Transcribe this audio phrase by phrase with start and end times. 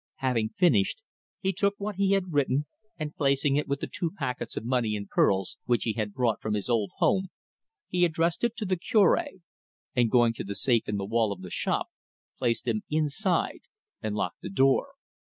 [0.15, 0.99] Having finished,
[1.41, 2.65] he took what he had written,
[2.97, 6.41] and placing it with the two packets of money and pearls which he had brought
[6.41, 7.27] from his old home,
[7.87, 9.21] he addressed it to the Cure,
[9.95, 11.85] and going to the safe in the wall of the shop,
[12.39, 13.59] placed them inside
[14.01, 14.93] and locked the door.